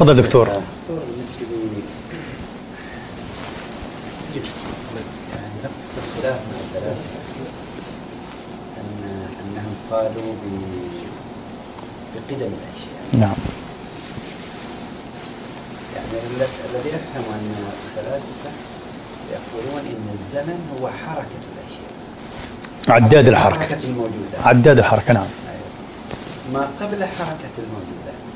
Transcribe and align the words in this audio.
تفضل 0.00 0.16
دكتور. 0.16 0.48
بالنسبة 0.88 1.46
لي 1.50 1.82
يعني 5.34 5.72
الخلاف 5.96 6.34
مع 6.34 6.60
الفلاسفه 6.64 7.20
ان 8.76 9.26
انهم 9.40 9.74
قالوا 9.90 10.34
بقدم 12.14 12.46
الاشياء 12.46 13.02
نعم. 13.12 13.36
يعني 15.96 16.24
الذي 16.70 16.90
افهم 16.90 17.24
ان 17.34 17.54
الفلاسفه 17.96 18.50
يقولون 19.32 19.80
ان 19.90 20.08
الزمن 20.14 20.78
هو 20.80 20.88
حركه 20.88 21.42
الاشياء 21.52 21.90
عداد 22.88 23.28
الحركة. 23.28 23.60
حركة 23.60 23.84
الموجودات 23.84 24.40
عداد 24.44 24.78
الحركة 24.78 25.12
نعم. 25.12 25.26
ما 26.52 26.70
قبل 26.80 27.04
حركة 27.04 27.54
الموجودات 27.58 28.29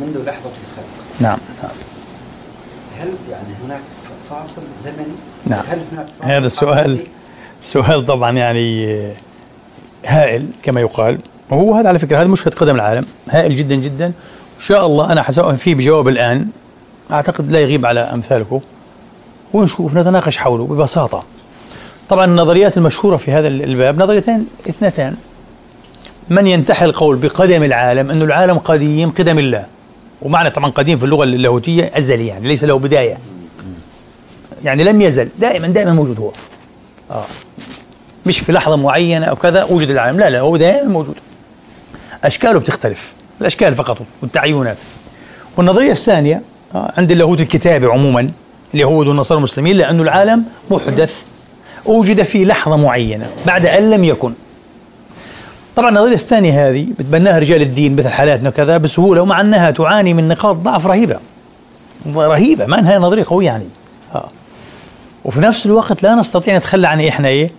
منذ 0.00 0.24
لحظة 0.24 0.50
الخلق. 0.50 0.86
نعم. 1.20 1.38
نعم 1.62 1.70
هل 3.00 3.08
يعني 3.30 3.54
هناك 3.64 3.80
فاصل 4.30 4.62
زمني؟ 4.84 5.14
نعم. 5.46 5.64
هل 5.68 5.80
هناك 5.92 6.06
فاصل 6.06 6.30
هذا 6.30 6.46
السؤال؟ 6.46 7.06
سؤال 7.60 8.06
طبعا 8.06 8.32
يعني 8.32 8.96
هائل 10.06 10.48
كما 10.62 10.80
يقال. 10.80 11.18
وهو 11.50 11.74
هذا 11.74 11.88
على 11.88 11.98
فكرة 11.98 12.18
هذا 12.18 12.28
مشهد 12.28 12.54
قدم 12.54 12.74
العالم. 12.74 13.06
هائل 13.30 13.56
جدا 13.56 13.74
جدا. 13.74 14.06
إن 14.06 14.60
شاء 14.60 14.86
الله 14.86 15.12
أنا 15.12 15.22
حسأل 15.22 15.56
فيه 15.56 15.74
بجواب 15.74 16.08
الآن. 16.08 16.48
أعتقد 17.10 17.52
لا 17.52 17.60
يغيب 17.60 17.86
على 17.86 18.00
أمثالكم 18.00 18.60
ونشوف 19.52 19.94
نتناقش 19.94 20.36
حوله 20.36 20.66
ببساطة. 20.66 21.24
طبعا 22.08 22.24
النظريات 22.24 22.76
المشهورة 22.76 23.16
في 23.16 23.32
هذا 23.32 23.48
الباب 23.48 24.02
نظريتين 24.02 24.46
اثنتان. 24.68 25.16
من 26.30 26.46
ينتحل 26.46 26.86
القول 26.86 27.16
بقدم 27.16 27.62
العالم 27.62 28.10
أن 28.10 28.22
العالم 28.22 28.58
قديم 28.58 29.10
قدم 29.10 29.38
الله؟ 29.38 29.66
ومعنى 30.22 30.50
طبعا 30.50 30.70
قديم 30.70 30.98
في 30.98 31.04
اللغة 31.04 31.24
اللاهوتية 31.24 31.90
أزلي 31.94 32.26
يعني 32.26 32.48
ليس 32.48 32.64
له 32.64 32.78
بداية. 32.78 33.18
يعني 34.64 34.84
لم 34.84 35.00
يزل 35.02 35.28
دائما 35.38 35.68
دائما 35.68 35.92
موجود 35.92 36.18
هو. 36.20 36.30
آه. 37.10 37.24
مش 38.26 38.38
في 38.38 38.52
لحظة 38.52 38.76
معينة 38.76 39.26
أو 39.26 39.36
كذا 39.36 39.64
وجد 39.64 39.90
العالم. 39.90 40.20
لا 40.20 40.30
لا 40.30 40.40
هو 40.40 40.56
دائما 40.56 40.88
موجود. 40.88 41.14
أشكاله 42.24 42.58
بتختلف. 42.58 43.12
الأشكال 43.40 43.74
فقط 43.74 43.98
والتعينات. 44.22 44.76
والنظرية 45.56 45.92
الثانية 45.92 46.42
آه، 46.74 46.92
عند 46.96 47.10
اللاهوت 47.10 47.40
الكتابي 47.40 47.86
عموما 47.86 48.30
اليهود 48.74 49.06
والنصارى 49.06 49.38
المسلمين 49.38 49.76
لأن 49.76 50.00
العالم 50.00 50.44
محدث 50.70 51.16
أوجد 51.86 52.22
في 52.22 52.44
لحظة 52.44 52.76
معينة 52.76 53.30
بعد 53.46 53.66
أن 53.66 53.90
لم 53.90 54.04
يكن. 54.04 54.32
طبعا 55.76 55.88
النظرية 55.88 56.14
الثانية 56.14 56.68
هذه 56.68 56.86
بتبناها 56.98 57.38
رجال 57.38 57.62
الدين 57.62 57.96
مثل 57.96 58.08
حالاتنا 58.08 58.48
وكذا 58.48 58.76
بسهولة 58.76 59.22
ومع 59.22 59.40
أنها 59.40 59.70
تعاني 59.70 60.14
من 60.14 60.28
نقاط 60.28 60.56
ضعف 60.56 60.86
رهيبة. 60.86 61.18
رهيبة 62.16 62.66
ما 62.66 62.78
أنها 62.78 62.98
نظرية 62.98 63.24
قوية 63.28 63.46
يعني. 63.46 63.66
آه. 64.14 64.28
وفي 65.24 65.40
نفس 65.40 65.66
الوقت 65.66 66.02
لا 66.02 66.14
نستطيع 66.14 66.56
نتخلى 66.56 66.88
عن 66.88 67.00
إيه 67.00 67.50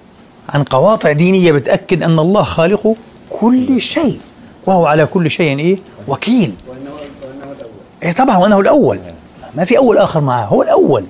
عن 0.50 0.64
قواطع 0.64 1.12
دينية 1.12 1.52
بتأكد 1.52 2.04
أن 2.04 2.20
الله 2.20 2.44
خالق 2.44 2.96
كل 3.30 3.82
شيء 3.82 4.20
وهو 4.66 4.86
على 4.86 5.06
كل 5.06 5.32
شيء 5.32 5.60
إيه؟ 5.60 5.78
وكيل. 6.08 6.54
وانه 6.68 6.80
وانه 7.22 7.52
الأول 7.52 7.72
إيه 8.04 8.12
طبعا 8.12 8.38
وأنه 8.38 8.60
الأول. 8.60 9.00
ما 9.56 9.66
في 9.66 9.78
أول 9.78 9.98
آخر 9.98 10.22
معه 10.22 10.46
هو 10.46 10.62
الأول. 10.62 11.06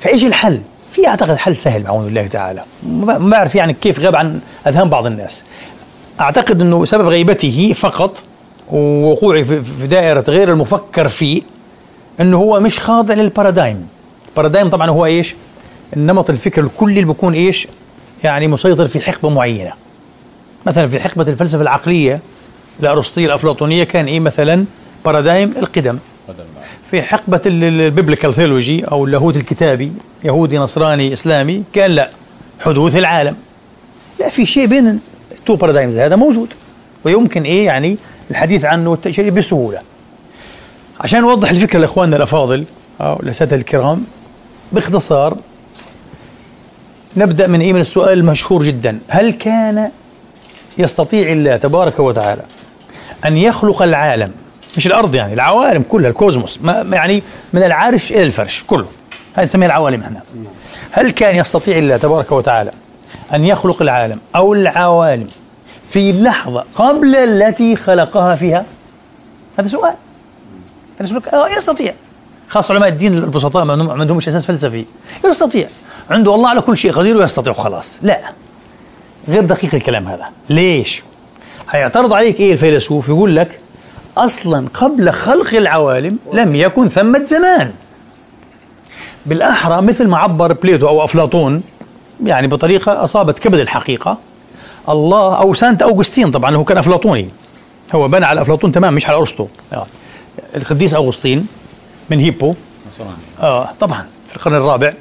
فإيش 0.00 0.24
الحل؟ 0.24 0.60
في 0.90 1.08
أعتقد 1.08 1.36
حل 1.36 1.56
سهل 1.56 1.82
بعون 1.82 2.06
الله 2.06 2.26
تعالى. 2.26 2.64
ما 2.86 3.18
بعرف 3.18 3.54
يعني 3.54 3.72
كيف 3.72 4.00
غاب 4.00 4.16
عن 4.16 4.40
أذهان 4.66 4.88
بعض 4.88 5.06
الناس. 5.06 5.44
أعتقد 6.22 6.60
أنه 6.60 6.84
سبب 6.84 7.08
غيبته 7.08 7.72
فقط 7.76 8.22
ووقوعي 8.70 9.44
في 9.44 9.86
دائرة 9.86 10.24
غير 10.28 10.52
المفكر 10.52 11.08
فيه 11.08 11.42
أنه 12.20 12.36
هو 12.36 12.60
مش 12.60 12.78
خاضع 12.78 13.14
للبارادايم 13.14 13.86
البارادايم 14.28 14.68
طبعا 14.68 14.90
هو 14.90 15.06
إيش؟ 15.06 15.34
النمط 15.96 16.30
الفكر 16.30 16.62
الكلي 16.62 17.00
اللي 17.00 17.12
بيكون 17.12 17.34
إيش؟ 17.34 17.68
يعني 18.24 18.46
مسيطر 18.48 18.86
في 18.86 19.00
حقبة 19.00 19.28
معينة. 19.30 19.72
مثلا 20.66 20.88
في 20.88 21.00
حقبة 21.00 21.22
الفلسفة 21.22 21.62
العقلية 21.62 22.20
الأرسطية 22.80 23.26
الأفلاطونية 23.26 23.84
كان 23.84 24.06
إيه 24.06 24.20
مثلا؟ 24.20 24.64
paradigm 25.04 25.54
القدم. 25.58 25.98
في 26.90 27.02
حقبة 27.02 27.40
ال 27.46 27.56
biblical 27.56 28.34
theology 28.34 28.84
أو 28.84 29.04
اللاهوت 29.04 29.36
الكتابي 29.36 29.92
يهودي 30.24 30.58
نصراني 30.58 31.12
إسلامي 31.12 31.62
كان 31.72 31.90
لا 31.90 32.10
حدوث 32.60 32.96
العالم. 32.96 33.36
لا 34.20 34.28
في 34.28 34.46
شيء 34.46 34.66
بين 34.66 35.00
ال 35.42 35.45
two 35.45 35.56
paradigms 35.56 35.98
هذا 35.98 36.16
موجود. 36.16 36.48
ويمكن 37.04 37.42
إيه 37.42 37.66
يعني 37.66 37.96
الحديث 38.30 38.64
عنه 38.64 38.90
والتأشير 38.90 39.30
بسهولة. 39.30 39.80
عشان 41.00 41.20
نوضح 41.20 41.50
الفكرة 41.50 41.78
لإخواننا 41.78 42.16
الأفاضل 42.16 42.64
أو 43.00 43.18
لسادة 43.22 43.56
الكرام 43.56 44.04
باختصار 44.72 45.36
نبدأ 47.16 47.46
من 47.46 47.60
إيه؟ 47.60 47.72
من 47.72 47.80
السؤال 47.80 48.18
المشهور 48.18 48.62
جدا. 48.62 48.98
هل 49.08 49.32
كان 49.32 49.90
يستطيع 50.78 51.32
الله 51.32 51.56
تبارك 51.56 52.00
وتعالى 52.00 52.42
أن 53.24 53.36
يخلق 53.36 53.82
العالم؟ 53.82 54.32
مش 54.76 54.86
الأرض 54.86 55.14
يعني 55.14 55.32
العوالم 55.34 55.82
كلها 55.88 56.10
الكوزموس 56.10 56.58
ما 56.62 56.86
يعني 56.92 57.22
من 57.52 57.62
العرش 57.62 58.12
إلى 58.12 58.22
الفرش 58.22 58.64
كله. 58.66 58.86
هاي 59.36 59.44
نسميها 59.44 59.66
العوالم 59.66 60.00
إحنا. 60.00 60.20
هل 60.90 61.10
كان 61.10 61.36
يستطيع 61.36 61.78
الله 61.78 61.96
تبارك 61.96 62.32
وتعالى 62.32 62.72
أن 63.34 63.44
يخلق 63.44 63.82
العالم 63.82 64.18
أو 64.36 64.54
العوالم 64.54 65.28
في 65.88 66.12
لحظة 66.12 66.64
قبل 66.74 67.16
التي 67.16 67.76
خلقها 67.76 68.36
فيها؟ 68.36 68.64
هذا 69.58 69.68
سؤال. 69.68 69.94
هذا 71.00 71.08
سؤال. 71.08 71.28
آه 71.34 71.48
يستطيع. 71.48 71.94
خاصة 72.48 72.74
علماء 72.74 72.88
الدين 72.88 73.18
البسطاء 73.18 73.64
ما 73.64 73.92
عندهمش 74.00 74.28
أساس 74.28 74.46
فلسفي. 74.46 74.84
يستطيع. 75.24 75.68
عنده 76.10 76.34
الله 76.34 76.48
على 76.48 76.60
كل 76.60 76.76
شيء 76.76 76.92
قدير 76.92 77.16
ويستطيع 77.16 77.52
خلاص. 77.52 77.98
لا. 78.02 78.20
غير 79.28 79.44
دقيق 79.44 79.74
الكلام 79.74 80.08
هذا. 80.08 80.24
ليش؟ 80.50 81.02
هيعترض 81.70 82.12
عليك 82.12 82.40
إيه 82.40 82.52
الفيلسوف؟ 82.52 83.08
يقول 83.08 83.36
لك 83.36 83.60
أصلا 84.16 84.68
قبل 84.74 85.12
خلق 85.12 85.54
العوالم 85.54 86.18
لم 86.32 86.54
يكن 86.54 86.88
ثمة 86.88 87.24
زمان. 87.24 87.72
بالأحرى 89.26 89.82
مثل 89.82 90.08
ما 90.08 90.18
عبر 90.18 90.52
بليتو 90.52 90.88
أو 90.88 91.04
أفلاطون 91.04 91.62
يعني 92.24 92.46
بطريقة 92.46 93.04
أصابت 93.04 93.38
كبد 93.38 93.58
الحقيقة. 93.58 94.18
الله 94.88 95.38
أو 95.40 95.54
سانت 95.54 95.82
اوغسطين 95.82 96.30
طبعا 96.30 96.56
هو 96.56 96.64
كان 96.64 96.78
أفلاطوني. 96.78 97.28
هو 97.94 98.08
بنى 98.08 98.24
على 98.26 98.42
أفلاطون 98.42 98.72
تمام 98.72 98.94
مش 98.94 99.06
على 99.06 99.16
أرسطو. 99.16 99.46
آه. 99.72 99.86
القديس 100.56 100.94
اغسطين 100.94 101.46
من 102.10 102.18
هيبو. 102.20 102.54
آه 103.42 103.68
طبعا 103.80 104.06
في 104.28 104.36
القرن 104.36 104.54
الرابع. 104.54 104.92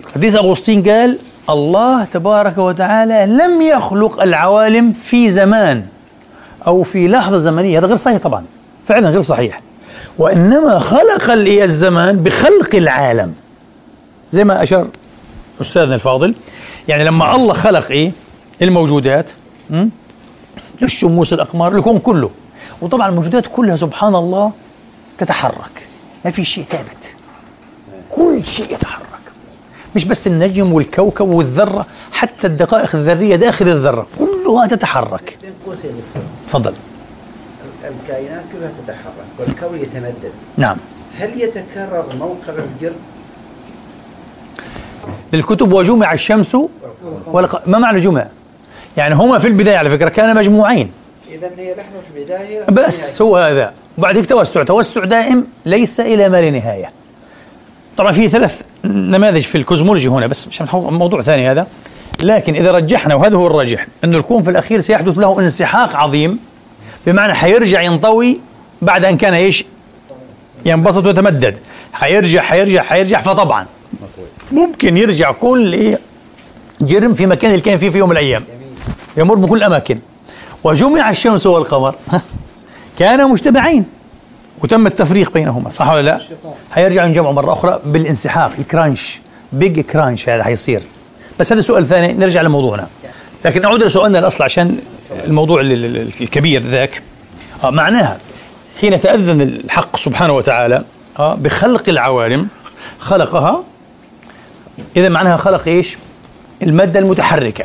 القديس 0.00 0.36
أغسطين 0.36 0.88
قال 0.88 1.18
الله 1.50 2.04
تبارك 2.04 2.58
وتعالى 2.58 3.26
لم 3.26 3.62
يخلق 3.62 4.22
العوالم 4.22 4.92
في 4.92 5.30
زمان 5.30 5.84
أو 6.66 6.82
في 6.82 7.08
لحظة 7.08 7.38
زمنية. 7.38 7.78
هذا 7.78 7.86
غير 7.86 7.96
صحيح 7.96 8.18
طبعا 8.18 8.44
فعلا 8.86 9.08
غير 9.08 9.22
صحيح. 9.22 9.60
وإنما 10.18 10.78
خلق 10.78 11.30
ال- 11.30 11.62
الزمان 11.62 12.16
بخلق 12.16 12.74
العالم 12.74 13.34
زي 14.32 14.44
ما 14.44 14.62
أشار 14.62 14.86
أستاذنا 15.60 15.94
الفاضل. 15.94 16.34
يعني 16.88 17.04
لما 17.04 17.36
الله 17.36 17.54
خلق 17.54 17.90
إيه؟ 17.90 18.12
الموجودات? 18.62 19.30
الشموس 20.82 21.32
الأقمار 21.32 21.76
الكون 21.76 21.98
كله. 21.98 22.30
وطبعا 22.80 23.08
الموجودات 23.08 23.46
كلها 23.46 23.76
سبحان 23.76 24.14
الله 24.14 24.52
تتحرك. 25.18 25.88
ما 26.24 26.30
في 26.30 26.44
شيء 26.44 26.64
ثابت. 26.64 27.14
كل 28.10 28.46
شيء 28.46 28.72
يتحرك. 28.72 29.04
مش 29.96 30.04
بس 30.04 30.26
النجم 30.26 30.72
والكوكب 30.72 31.28
والذرة 31.28 31.86
حتى 32.12 32.46
الدقائق 32.46 32.94
الذرية 32.94 33.36
داخل 33.36 33.68
الذرة 33.68 34.06
كلها 34.18 34.66
تتحرك. 34.66 35.38
تفضل. 36.48 36.74
الكائنات 37.84 38.44
كلها 38.52 38.70
تتحرك 38.86 39.26
والكون 39.38 39.78
يتمدد. 39.78 40.32
نعم. 40.56 40.76
هل 41.18 41.40
يتكرر 41.40 42.04
موقع 42.18 42.52
الجرم 42.74 42.96
للكتب 45.32 45.72
وجمع 45.72 46.12
الشمس 46.12 46.56
والق... 47.26 47.68
ما 47.68 47.78
معنى 47.78 48.00
جمع؟ 48.00 48.26
يعني 48.96 49.14
هما 49.14 49.38
في 49.38 49.48
البداية 49.48 49.76
على 49.76 49.90
فكرة 49.90 50.08
كان 50.08 50.36
مجموعين. 50.36 50.90
اذا 51.30 51.50
هي 51.58 51.74
لحظه 51.74 52.00
في 52.12 52.18
البداية. 52.18 52.64
بس 52.64 53.22
هو 53.22 53.36
هذا. 53.36 53.72
وبعد 53.98 54.16
هيك 54.16 54.26
توسع. 54.26 54.64
توسع 54.64 55.04
دائم 55.04 55.46
ليس 55.66 56.00
إلى 56.00 56.28
ما 56.28 56.40
لا 56.40 56.50
نهاية 56.50 56.90
طبعا 57.96 58.12
في 58.12 58.28
ثلاث 58.28 58.60
نماذج 58.84 59.42
في 59.42 59.58
الكوزمولوجي 59.58 60.08
هنا 60.08 60.26
بس 60.26 60.48
مش 60.48 60.62
موضوع 60.72 61.22
ثاني 61.22 61.50
هذا. 61.50 61.66
لكن 62.22 62.54
إذا 62.54 62.72
رجحنا 62.72 63.14
وهذا 63.14 63.36
هو 63.36 63.46
الراجح 63.46 63.86
أن 64.04 64.14
الكون 64.14 64.42
في 64.42 64.50
الأخير 64.50 64.80
سيحدث 64.80 65.18
له 65.18 65.40
انسحاق 65.40 65.96
عظيم 65.96 66.38
بمعنى 67.06 67.34
حيرجع 67.34 67.82
ينطوي 67.82 68.40
بعد 68.82 69.04
أن 69.04 69.16
كان 69.16 69.34
إيش؟ 69.34 69.64
ينبسط 70.66 71.06
ويتمدد. 71.06 71.58
حيرجع 71.92 72.42
حيرجع 72.42 72.82
حيرجع 72.82 73.20
فطبعا 73.20 73.66
ممكن 74.52 74.96
يرجع 74.96 75.32
كل 75.32 75.72
إيه 75.72 75.98
جرم 76.80 77.14
في 77.14 77.26
مكان 77.26 77.50
اللي 77.50 77.62
كان 77.62 77.78
فيه 77.78 77.90
في 77.90 77.98
يوم 77.98 78.08
من 78.08 78.16
الأيام. 78.16 78.44
يمر 79.16 79.34
بكل 79.34 79.58
الأماكن 79.58 79.98
وجمع 80.64 81.10
الشمس 81.10 81.46
والقمر. 81.46 81.94
كانا 82.98 83.26
مجتمعين. 83.26 83.84
وتم 84.64 84.86
التفريق 84.86 85.32
بينهما. 85.32 85.70
صح 85.70 85.90
ولا 85.90 86.02
لا؟ 86.02 86.20
حيرجعوا 86.72 87.06
ينجمعوا 87.06 87.32
مرة 87.32 87.52
أخرى 87.52 87.80
بالانسحاق 87.84 88.52
الكرانش. 88.58 89.20
بيج 89.52 89.80
كرانش 89.80 90.28
هذا 90.28 90.44
حيصير. 90.44 90.82
بس 91.40 91.52
هذا 91.52 91.60
سؤال 91.60 91.88
ثاني 91.88 92.12
نرجع 92.12 92.42
لموضوعنا 92.42 92.86
لكن 93.44 93.62
نعود 93.62 93.82
لسؤالنا 93.82 94.18
الأصل 94.18 94.44
عشان 94.44 94.78
الموضوع 95.26 95.60
الكبير 95.60 96.62
ذاك. 96.62 97.02
آه 97.64 97.70
معناها 97.70 98.18
حين 98.80 99.00
تأذن 99.00 99.40
الحق 99.40 99.96
سبحانه 99.96 100.32
وتعالى 100.32 100.84
آه 101.18 101.34
بخلق 101.34 101.88
العوالم 101.88 102.48
خلقها 102.98 103.64
إذا 104.96 105.08
معناها 105.08 105.36
خلق 105.36 105.68
إيش؟ 105.68 105.96
المادة 106.62 107.00
المتحركة. 107.00 107.64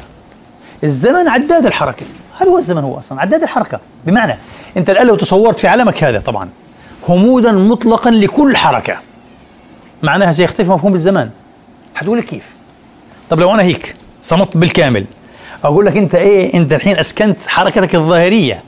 الزمن 0.83 1.27
عداد 1.27 1.65
الحركة. 1.65 2.05
هذا 2.39 2.49
هو 2.49 2.57
الزمن 2.57 2.83
هو 2.83 2.99
أصلا؟ 2.99 3.21
عداد 3.21 3.43
الحركة. 3.43 3.79
بمعنى 4.05 4.35
أنت 4.77 4.89
الآن 4.89 5.07
لو 5.07 5.15
تصورت 5.15 5.59
في 5.59 5.67
عالمك 5.67 6.03
هذا 6.03 6.19
طبعا 6.19 6.49
غموضا 7.09 7.51
مطلقا 7.51 8.11
لكل 8.11 8.57
حركة. 8.57 8.97
معناها 10.03 10.31
سيختفي 10.31 10.69
مفهوم 10.69 10.93
الزمان. 10.93 11.29
حتقول 11.95 12.17
لك 12.17 12.25
كيف؟ 12.25 12.43
طب 13.29 13.39
لو 13.39 13.53
أنا 13.53 13.63
هيك 13.63 13.95
صمت 14.23 14.57
بالكامل 14.57 15.05
أقول 15.63 15.85
لك 15.85 15.97
أنت 15.97 16.15
إيه 16.15 16.53
أنت 16.53 16.73
الحين 16.73 16.97
أسكنت 16.97 17.37
حركتك 17.47 17.95
الظاهرية. 17.95 18.63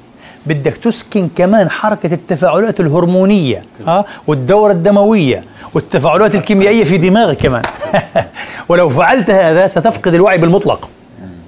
بدك 0.46 0.78
تسكن 0.78 1.30
كمان 1.36 1.70
حركة 1.70 2.14
التفاعلات 2.14 2.80
الهرمونية 2.80 3.64
ها 3.88 4.06
والدورة 4.28 4.72
الدموية. 4.72 5.44
والتفاعلات 5.74 6.36
الكيميائية 6.36 6.84
في 6.84 6.98
دماغك 6.98 7.38
كمان. 7.38 7.62
ولو 8.70 8.90
فعلت 8.90 9.30
هذا 9.30 9.68
ستفقد 9.68 10.14
الوعي 10.14 10.38
بالمطلق. 10.38 10.90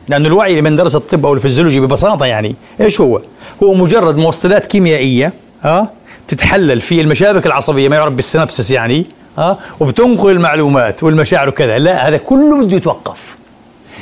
لأن 0.07 0.25
الوعي 0.25 0.61
لمن 0.61 0.75
درس 0.75 0.95
الطب 0.95 1.25
أو 1.25 1.33
الفيزيولوجي 1.33 1.79
ببساطة 1.79 2.25
يعني. 2.25 2.55
إيش 2.81 3.01
هو؟ 3.01 3.21
هو 3.63 3.73
مجرد 3.73 4.17
موصلات 4.17 4.65
كيميائية 4.67 5.33
ها 5.63 5.91
تتحلل 6.27 6.81
في 6.81 7.01
المشابك 7.01 7.45
العصبية. 7.45 7.89
ما 7.89 7.95
يعرف 7.95 8.13
بال 8.13 8.25
synapses 8.25 8.71
يعني 8.71 9.05
ها 9.37 9.57
وبتنقل 9.79 10.31
المعلومات 10.31 11.03
والمشاعر 11.03 11.49
وكذا. 11.49 11.77
لا 11.77 12.07
هذا 12.07 12.17
كله 12.17 12.65
بده 12.65 12.77
يتوقف. 12.77 13.35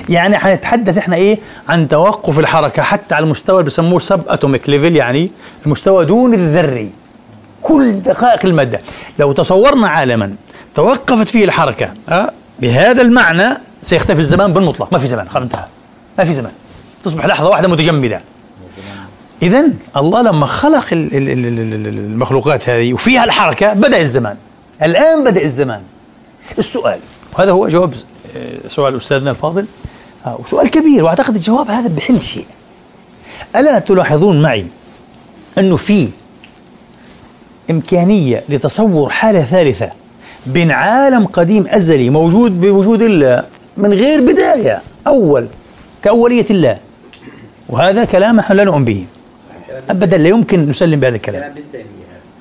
يعني 0.10 0.38
حنتحدث 0.38 0.98
إحنا 0.98 1.16
إيه؟ 1.16 1.40
عن 1.70 1.88
توقف 1.88 2.40
الحركة 2.40 2.84
حتى 2.84 3.16
على 3.16 3.24
المستوى 3.24 3.56
اللي 3.56 3.68
بسموه 3.68 4.00
subatomic 4.00 4.70
level 4.70 4.96
يعني 4.96 5.32
المستوى 5.66 6.06
دون 6.06 6.34
الذري. 6.34 6.90
كل 7.62 8.00
دقائق 8.00 8.46
المادة. 8.46 8.82
لو 9.20 9.32
تصورنا 9.32 9.88
عالما 9.88 10.36
توقفت 10.76 11.30
فيه 11.30 11.46
الحركة 11.46 11.94
أه 12.10 12.32
بهذا 12.60 13.02
المعنى 13.02 13.58
سيختفي 13.84 14.20
الزمان 14.20 14.54
بالمطلق. 14.54 14.94
ما 14.94 15.00
في 15.00 15.08
زمان 15.08 15.30
خلاص 15.30 15.44
انتهى. 15.44 15.66
ما 16.18 16.26
في 16.26 16.34
زمان. 16.34 16.52
تصبح 17.04 17.26
لحظة 17.26 17.50
واحدة 17.50 17.68
متجمدة. 17.68 18.22
اذا 19.42 19.64
الله 19.98 20.22
لما 20.22 20.46
خلق 20.46 20.86
المخلوقات 20.92 22.70
هذه 22.70 22.94
وفيها 22.94 23.24
الحركة 23.24 23.74
بدأ 23.74 24.02
الزمان. 24.02 24.38
الآن 24.84 25.24
بدأ 25.24 25.44
الزمان. 25.44 25.82
السؤال 26.60 27.00
وهذا 27.34 27.52
هو 27.52 27.68
جواب 27.68 27.94
آه، 28.38 28.68
سؤال 28.68 28.98
أستاذنا 28.98 29.32
الفاضل. 29.32 29.66
آه، 30.26 30.40
وسؤال 30.40 30.72
كبير 30.72 31.04
وأعتقد 31.04 31.36
الجواب 31.36 31.72
هذا 31.72 31.88
بحل 31.88 32.22
شيء. 32.22 32.46
ألا 33.56 33.80
تلاحظون 33.80 34.42
معي 34.42 34.66
أنه 35.58 35.78
في 35.78 36.10
إمكانية 37.72 38.44
لتصور 38.50 39.10
حالة 39.10 39.42
ثالثة 39.42 39.90
بين 40.46 40.72
عالم 40.72 41.26
قديم 41.26 41.66
أزلي 41.68 42.10
موجود 42.10 42.62
بوجود 42.62 43.02
الله 43.02 43.44
من 43.78 43.94
غير 43.94 44.22
بداية 44.22 44.82
أول 45.08 45.48
كأولية 46.04 46.46
الله. 46.50 46.78
وهذا 47.70 48.06
كلام 48.06 48.36
نحن 48.36 48.54
لا 48.54 48.64
نؤمن 48.64 48.86
به. 48.86 49.06
ابدا 49.90 50.18
لا 50.18 50.30
يمكن 50.30 50.70
نسلم 50.70 51.00
بهذا 51.00 51.16
الكلام. 51.16 51.56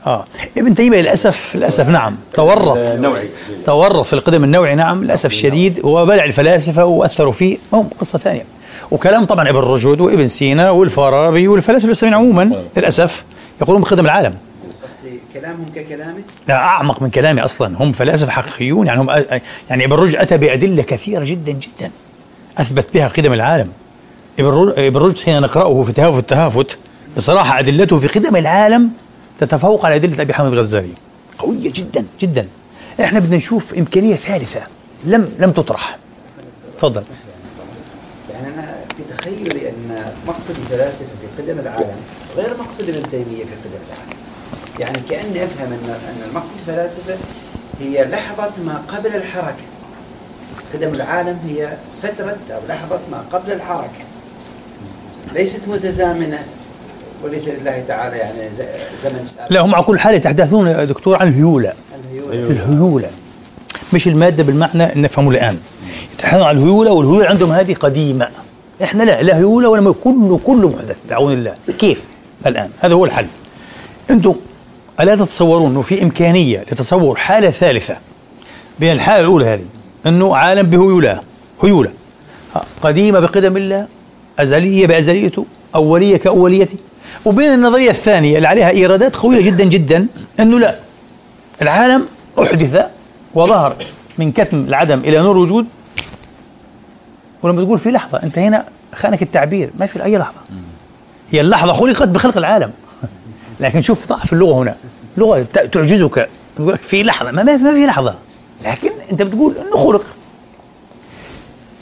آه. 0.06 0.24
ابن 0.58 0.74
تيمية 0.74 1.00
للأسف 1.00 1.56
للأسف 1.56 1.88
نعم 1.88 2.16
تورط. 2.34 2.78
تورط 3.66 4.06
في 4.06 4.12
القدم 4.12 4.44
النوعي 4.44 4.74
نعم 4.74 5.04
للأسف 5.04 5.30
الشديد 5.30 5.80
وبلع 5.84 6.24
الفلاسفة 6.24 6.84
وأثروا 6.84 7.32
فيه. 7.32 7.58
هم 7.72 7.88
قصة 8.00 8.18
ثانية. 8.18 8.44
وكلام 8.90 9.24
طبعا 9.24 9.48
ابن 9.48 9.58
رشد 9.58 10.00
وابن 10.00 10.28
سينا 10.28 10.70
والفارابي 10.70 11.48
والفلاسفة 11.48 11.86
الاسلاميين 11.86 12.20
عموما 12.20 12.62
للأسف 12.76 13.24
يقولون 13.60 13.82
بقدم 13.82 14.04
العالم. 14.04 14.34
كلامهم 15.34 15.66
ككلامي؟ 15.74 16.20
لا 16.48 16.54
أعمق 16.54 17.02
من 17.02 17.10
كلامي 17.10 17.40
أصلا. 17.40 17.76
هم 17.82 17.92
فلاسفة 17.92 18.30
حقيقيون 18.30 18.86
يعني 18.86 19.00
هم 19.00 19.10
يعني 19.70 19.84
إبن 19.84 19.92
رشد 19.96 20.16
أتى 20.16 20.36
بأدلة 20.38 20.82
كثيرة 20.82 21.24
جدا 21.24 21.52
جدا 21.52 21.90
أثبت 22.58 22.88
بها 22.94 23.08
قدم 23.08 23.32
العالم. 23.32 23.72
إبن 24.38 24.96
رشد 24.96 25.18
حين 25.18 25.40
نقرأه 25.40 25.82
في 25.82 25.92
تهافت 25.92 26.18
التهافت 26.18 26.78
بصراحة 27.16 27.58
أدلته 27.58 27.98
في 27.98 28.06
قدم 28.06 28.36
العالم 28.36 28.90
تتفوق 29.40 29.86
على 29.86 29.94
أدلة 29.94 30.22
أبي 30.22 30.32
حامد 30.34 30.52
الغزالي. 30.52 30.92
قوية 31.38 31.72
جدا 31.72 32.04
جدا. 32.20 32.48
إحنا 33.00 33.18
بدنا 33.18 33.36
نشوف 33.36 33.74
إمكانية 33.74 34.14
ثالثة. 34.14 34.60
لم 35.04 35.32
لم 35.38 35.50
تطرح. 35.50 35.98
تفضل. 36.78 37.04
يعني 38.32 38.54
أنا 38.54 38.74
في 38.96 39.02
تخيلي 39.18 39.68
أن 39.68 40.12
مقصد 40.26 40.54
الفلاسفة 40.62 41.04
في 41.36 41.42
قدم 41.42 41.58
العالم 41.58 41.96
غير 42.36 42.50
مقصد 42.58 42.88
ابن 42.88 43.10
تيمية 43.10 43.44
في 43.44 43.54
قدم 43.64 43.80
العالم. 43.88 44.19
يعني 44.80 44.98
كأني 45.10 45.44
أفهم 45.44 45.72
أن 45.72 45.90
أن 45.90 46.34
مقصد 46.34 46.52
الفلاسفة 46.60 47.14
هي 47.80 48.04
لحظة 48.04 48.50
ما 48.64 48.82
قبل 48.88 49.16
الحركة. 49.16 49.64
قدم 50.74 50.94
العالم 50.94 51.38
هي 51.48 51.72
فترة 52.02 52.36
أو 52.50 52.60
لحظة 52.68 53.00
ما 53.10 53.24
قبل 53.32 53.52
الحركة. 53.52 54.04
ليست 55.32 55.60
متزامنة 55.68 56.38
وليس 57.24 57.48
لله 57.48 57.84
تعالى 57.88 58.16
يعني 58.16 58.48
زمن 59.04 59.26
سابق. 59.26 59.52
لا 59.52 59.60
هم 59.60 59.74
على 59.74 59.84
كل 59.84 59.98
حال 59.98 60.14
يتحدثون 60.14 60.66
يا 60.68 60.84
دكتور 60.84 61.16
عن 61.16 61.28
الهيولة. 61.28 61.72
الهيولة, 62.04 62.50
الهيولة. 62.50 63.10
مش 63.92 64.08
المادة 64.08 64.42
بالمعنى 64.42 65.00
نفهمه 65.02 65.30
الآن. 65.30 65.58
يتحدثون 66.14 66.46
عن 66.46 66.56
الهيولة 66.56 66.92
والهيولة 66.92 67.26
عندهم 67.26 67.52
هذه 67.52 67.74
قديمة. 67.74 68.28
إحنا 68.82 69.02
لا 69.02 69.22
لا 69.22 69.36
هيولة 69.36 69.68
ولا 69.68 69.94
كله 70.04 70.40
كله 70.44 70.68
محدث 70.68 70.96
بعون 71.10 71.32
الله. 71.32 71.54
كيف؟ 71.78 72.04
الآن. 72.46 72.70
هذا 72.80 72.94
هو 72.94 73.04
الحل. 73.04 73.26
أنتم 74.10 74.34
ألا 75.00 75.14
تتصورون 75.14 75.70
أنه 75.70 75.82
في 75.82 76.02
إمكانية 76.02 76.58
لتصور 76.72 77.16
حالة 77.16 77.50
ثالثة 77.50 77.96
بين 78.80 78.92
الحالة 78.92 79.20
الأولى 79.20 79.44
هذه 79.44 79.64
أنه 80.06 80.36
عالم 80.36 80.66
بهيولة 80.66 81.20
هيولة 81.62 81.92
قديمة 82.82 83.20
بقدم 83.20 83.56
الله 83.56 83.86
أزلية 84.38 84.86
بأزليته 84.86 85.46
أولية 85.74 86.16
كأوليته. 86.16 86.76
وبين 87.24 87.52
النظرية 87.52 87.90
الثانية 87.90 88.36
اللي 88.36 88.48
عليها 88.48 88.70
إيرادات 88.70 89.16
قوية 89.16 89.40
جدا 89.40 89.64
جدا 89.64 90.06
أنه 90.40 90.58
لا. 90.58 90.78
العالم 91.62 92.06
أحدث 92.42 92.86
وظهر 93.34 93.76
من 94.18 94.32
كتم 94.32 94.64
العدم 94.68 94.98
إلى 94.98 95.22
نور 95.22 95.36
وجود. 95.36 95.66
ولما 97.42 97.64
تقول 97.64 97.78
في 97.78 97.90
لحظة 97.90 98.22
أنت 98.22 98.38
هنا 98.38 98.64
خانك 98.94 99.22
التعبير 99.22 99.70
ما 99.78 99.86
في 99.86 100.04
أي 100.04 100.18
لحظة. 100.18 100.40
هي 101.32 101.40
اللحظة 101.40 101.72
خلقت 101.72 102.08
بخلق 102.08 102.36
العالم. 102.36 102.70
لكن 103.60 103.82
شوف 103.82 104.06
ضعف 104.06 104.32
اللغة 104.32 104.62
هنا. 104.62 104.76
لغة 105.16 105.46
تعجزك. 105.72 106.28
تقول 106.56 106.72
لك 106.72 106.82
في 106.82 107.02
لحظة 107.02 107.30
ما, 107.30 107.42
ما 107.42 107.72
في 107.74 107.86
لحظة. 107.86 108.14
لكن 108.64 108.90
أنت 109.12 109.22
بتقول 109.22 109.54
أنه 109.58 109.76
خلق. 109.76 110.04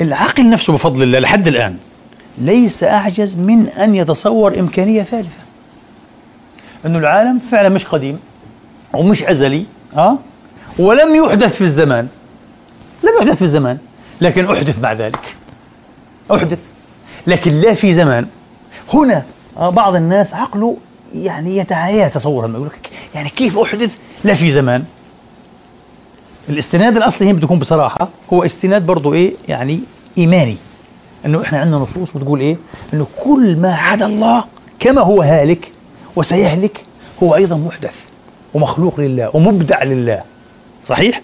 العقل 0.00 0.50
نفسه 0.50 0.73
بفضل 0.73 1.02
الله 1.02 1.18
لحد 1.18 1.47
الآن 1.47 1.76
ليس 2.38 2.85
أعجز 2.85 3.37
من 3.37 3.66
أن 3.68 3.94
يتصور 3.94 4.58
إمكانية 4.61 5.02
ثالثة. 5.02 5.28
أنه 6.87 6.99
العالم 6.99 7.40
فعلا 7.50 7.68
مش 7.68 7.85
قديم 7.85 8.18
ومش 8.94 9.23
أزلي 9.23 9.64
ها 9.97 10.18
ولم 10.78 11.14
يحدث 11.14 11.54
في 11.56 11.61
الزمان. 11.61 12.08
لم 13.02 13.11
يحدث 13.18 13.37
في 13.37 13.42
الزمان 13.42 13.78
لكن 14.20 14.44
أحدث 14.44 14.78
بعد 14.78 15.00
ذلك. 15.00 15.35
أحدث. 16.32 16.58
لكن 17.26 17.50
لا 17.50 17.75
في 17.75 17.92
زمان. 17.92 18.26
هنا 18.94 19.23
بعض 19.58 19.94
الناس 19.94 20.35
عقله 20.35 20.76
يعني 21.15 21.57
يتعايا 21.57 22.09
تصورا 22.09 22.49
يقول 22.49 22.67
لك 22.67 22.91
يعني 23.15 23.29
كيف 23.29 23.59
أحدث 23.59 23.97
لا 24.25 24.35
في 24.35 24.50
زمان 24.50 24.85
الاستناد 26.49 26.97
الأصلي 26.97 27.29
هنا 27.29 27.37
بده 27.37 27.45
يكون 27.45 27.59
بصراحة 27.59 28.09
هو 28.33 28.45
استناد 28.45 28.87
برضه 28.87 29.15
إيه 29.15 29.33
يعني 29.49 29.81
إيماني 30.19 30.57
إنه 31.27 31.43
إحنا 31.43 31.59
عندنا 31.59 31.77
نصوص 31.77 32.09
بتقول 32.15 32.41
إيه؟ 32.41 32.57
إنه 32.95 33.07
كل 33.25 33.57
ما 33.57 33.75
عدا 33.75 34.07
الله 34.07 34.45
كما 34.81 35.03
هو 35.03 35.23
هالك 35.23 35.73
وسيهلك 36.17 36.85
هو 37.23 37.35
أيضا 37.35 37.57
محدث 37.57 37.95
ومخلوق 38.55 39.00
لله 39.00 39.31
ومبدع 39.37 39.83
لله 39.83 40.23
صحيح؟ 40.85 41.23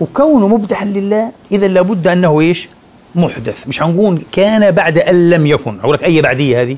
وكونه 0.00 0.48
مبدعا 0.48 0.84
لله 0.84 1.32
اذا 1.52 1.68
لابد 1.68 2.08
أنه 2.08 2.40
إيش؟ 2.40 2.68
محدث 3.14 3.68
مش 3.68 3.82
هنقول 3.82 4.22
كان 4.32 4.70
بعد 4.70 4.98
أن 4.98 5.30
لم 5.30 5.46
يكن 5.46 5.80
أقول 5.80 5.94
لك 5.94 6.04
أي 6.04 6.22
بعدية 6.22 6.62
هذه؟ 6.62 6.76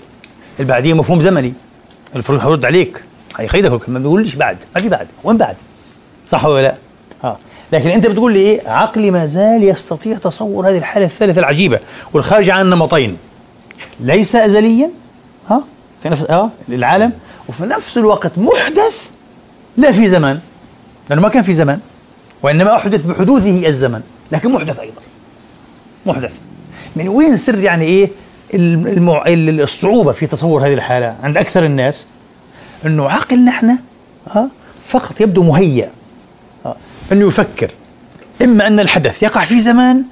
البعدية 0.61 0.95
مفهوم 0.95 1.21
زمني 1.23 1.53
المفروض 2.15 2.41
هرد 2.47 2.65
عليك. 2.65 3.03
هيخيدك 3.39 3.89
ما 3.89 3.99
بيقولش 3.99 4.35
بعد 4.35 4.57
ما 4.77 4.83
في 4.83 4.89
بعد 4.89 5.07
وين 5.25 5.37
بعد؟ 5.37 5.57
صح 6.27 6.45
ولا 6.45 6.63
لا؟ 6.63 6.75
آه 7.25 7.37
لكن 7.73 7.89
أنت 7.89 8.07
بتقول 8.07 8.33
لي 8.33 8.39
إيه؟ 8.39 8.69
عقلي 8.69 9.11
ما 9.11 9.27
زال 9.27 9.65
يستطيع 9.65 10.19
تصور 10.19 10.69
هذه 10.71 10.79
الحالة 10.79 11.07
الثالثة 11.07 11.39
العجيبة 11.39 11.81
والخارجه 12.13 12.53
عن 12.53 12.65
النمطين. 12.65 13.17
ليس 14.01 14.37
ازليا 14.37 14.91
ها؟ 15.51 15.65
في 16.03 16.09
نفس 16.09 16.23
آه 16.23 16.51
العالم 16.69 17.13
وفي 17.49 17.67
نفس 17.67 17.99
الوقت 17.99 18.33
محدث 18.37 19.11
لا 19.77 19.93
في 19.93 20.09
زمان 20.09 20.41
لأنه 21.11 21.23
ما 21.23 21.29
كان 21.29 21.43
في 21.43 21.53
زمان 21.53 21.81
وإنما 22.43 22.77
أحدث 22.77 23.03
بحدوثه 23.07 23.67
الزمن 23.69 24.01
لكن 24.33 24.53
محدث 24.53 24.79
أيضا. 24.81 25.01
محدث. 26.07 26.33
من 26.97 27.09
وين 27.09 27.37
سر 27.37 27.59
يعني 27.59 27.85
إيه؟ 27.85 28.11
المع... 28.55 29.25
الصعوبة 29.29 30.13
في 30.13 30.27
تصور 30.27 30.67
هذه 30.67 30.75
الحالة 30.75 31.17
عند 31.23 31.37
أكثر 31.37 31.65
الناس 31.65 32.07
أنه 32.87 33.09
عقلنا 33.09 33.51
إحنا 33.51 33.79
ها 34.31 34.49
فقط 34.87 35.21
يبدو 35.21 35.43
مهيأ 35.43 35.91
أنه 37.13 37.27
يفكر. 37.27 37.71
إما 38.43 38.67
أن 38.67 38.81
الحدث 38.81 39.23
يقع 39.23 39.45
في 39.45 39.61
زمان 39.61 40.03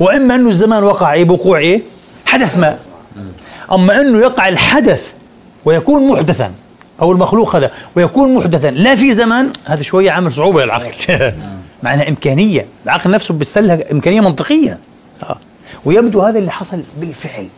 وإما 0.00 0.34
أنه 0.34 0.48
الزمان 0.48 0.84
وقع 0.84 1.22
بوقوع 1.22 1.58
إيه؟ 1.58 1.82
حدث 2.26 2.58
ما. 2.58 2.78
أما 3.72 4.00
أنه 4.00 4.18
يقع 4.18 4.48
الحدث 4.48 5.12
ويكون 5.64 6.08
محدثا 6.08 6.52
أو 7.02 7.12
المخلوق 7.12 7.56
هذا 7.56 7.70
ويكون 7.96 8.34
محدثا 8.34 8.70
لا 8.70 8.96
في 8.96 9.12
زمان 9.12 9.52
هذا 9.64 9.82
شوية 9.82 10.10
عامل 10.10 10.34
صعوبة 10.34 10.64
للعقل. 10.64 10.92
مع 11.82 11.94
أنها 11.94 12.08
إمكانية. 12.08 12.66
العقل 12.84 13.10
نفسه 13.10 13.34
بيستلها 13.34 13.92
إمكانية 13.92 14.20
منطقية. 14.20 14.78
آه. 15.22 15.38
ويبدو 15.84 16.20
هذا 16.20 16.38
اللي 16.38 16.50
حصل 16.50 16.82
بالفعل. 16.96 17.48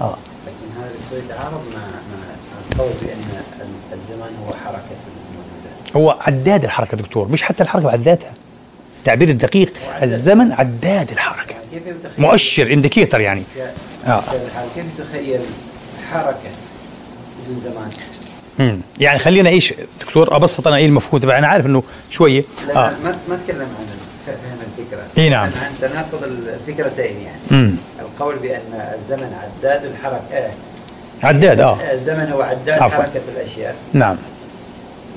آه. 0.00 0.16
لكن 0.46 0.82
هذا 0.82 0.92
شوي 1.10 1.18
يتعارض 1.18 1.62
مع 1.74 1.80
القول 2.72 2.92
بأن 3.02 3.42
الزمان 3.92 4.30
هو 4.46 4.52
حركة 4.64 4.96
هو 5.96 6.18
عداد 6.20 6.64
الحركة 6.64 6.96
دكتور 6.96 7.28
مش 7.28 7.42
حتى 7.42 7.62
الحركة 7.62 7.84
بعد 7.84 8.00
ذاتها. 8.00 8.32
التعبير 8.98 9.28
الدقيق 9.28 9.72
الزمن 10.02 10.52
عداد 10.52 11.10
الحركة. 11.10 11.54
مؤشر 12.18 12.72
انديكيتر 12.72 13.20
يعني. 13.20 13.42
آه. 14.06 14.22
كيف 14.74 14.84
تخيل 14.98 15.40
حركة 16.12 16.48
بدون 17.48 17.60
زمان؟ 17.60 17.90
امم 18.60 18.80
يعني 19.00 19.18
خلينا 19.18 19.48
إيش 19.48 19.74
دكتور 20.00 20.36
أبسط 20.36 20.66
أنا 20.66 20.76
إيه 20.76 20.86
المفهوم 20.86 21.20
تبع 21.22 21.38
أنا 21.38 21.46
عارف 21.46 21.66
إنه 21.66 21.82
شوية. 22.10 22.44
لا 22.66 22.76
آه. 22.76 22.92
ما 23.04 23.18
ما 23.28 23.34
أتكلم 23.34 23.60
عن 23.60 23.86
الفكرة. 24.94 25.22
إي 25.22 25.28
نعم. 25.28 25.48
تناقض 25.80 26.24
الفكرتين 26.24 27.16
يعني. 27.20 27.38
مم. 27.50 27.76
القول 28.00 28.36
بأن 28.36 28.94
الزمن 28.98 29.32
عداد 29.42 29.84
الحركه 29.84 30.34
آه. 30.34 30.50
عداد 31.22 31.60
آه. 31.60 31.92
الزمن 31.92 32.30
هو 32.32 32.42
عداد 32.42 32.82
عفو. 32.82 33.02
حركة 33.02 33.20
الأشياء. 33.36 33.74
نعم. 33.92 34.16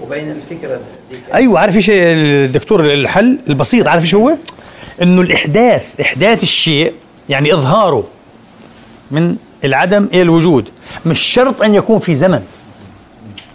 وبين 0.03 0.31
الفكرة 0.31 0.79
دي 1.11 1.17
أيوه 1.33 1.59
عارف 1.59 1.75
إيش 1.75 1.89
الدكتور 1.89 2.93
الحل؟ 2.93 3.39
البسيط. 3.47 3.87
عارف 3.87 4.03
إيش 4.03 4.15
هو؟ 4.15 4.33
إنه 5.01 5.21
الاحداث 5.21 6.01
إحداث 6.01 6.43
الشيء 6.43 6.93
يعني 7.29 7.53
إظهاره 7.53 8.03
من 9.11 9.35
العدم 9.63 10.07
إلى 10.13 10.21
الوجود 10.21 10.69
مش 11.05 11.19
شرط 11.19 11.61
أن 11.61 11.75
يكون 11.75 11.99
في 11.99 12.15
زمن. 12.15 12.41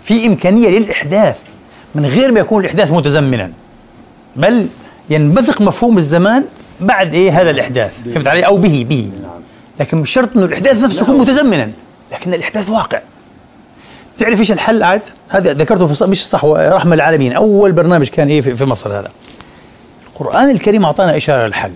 في 0.04 0.26
إمكانية 0.26 0.68
للإحداث 0.68 1.36
من 1.94 2.06
غير 2.06 2.32
ما 2.32 2.40
يكون 2.40 2.60
الإحداث 2.60 2.90
متزمنا. 2.90 3.50
بل 4.36 4.66
ينبثق 5.10 5.60
مفهوم 5.60 5.98
الزمان 5.98 6.44
بعد 6.80 7.14
إيه 7.14 7.40
هذا 7.40 7.50
الإحداث. 7.50 7.92
فهمت 8.14 8.28
علي؟ 8.28 8.46
أو 8.46 8.56
به 8.56 8.86
به. 8.88 9.10
لكن 9.80 9.98
مش 9.98 10.10
شرط 10.10 10.36
أنه 10.36 10.44
الإحداث 10.44 10.84
نفسه 10.84 11.02
يكون 11.02 11.18
متزمنا. 11.18 11.70
لكن 12.12 12.34
الإحداث 12.34 12.68
واقع. 12.68 13.00
تعرف 14.18 14.40
إيش 14.40 14.52
الحل 14.52 14.82
عاد؟ 14.82 15.02
هذا 15.28 15.52
ذكرته 15.52 15.86
في 15.86 16.06
مش 16.06 16.26
صح 16.26 16.44
رحمة 16.44 16.94
العالمين. 16.94 17.32
أول 17.32 17.72
برنامج 17.72 18.08
كان 18.08 18.28
إيه 18.28 18.40
في 18.40 18.64
مصر 18.64 18.98
هذا. 18.98 19.10
القرآن 20.06 20.50
الكريم 20.50 20.84
أعطانا 20.84 21.16
إشارة 21.16 21.46
للحل. 21.46 21.72